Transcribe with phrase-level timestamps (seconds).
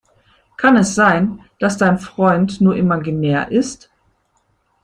[0.57, 3.91] Kann es sein, dass dein Freund nur imaginär ist?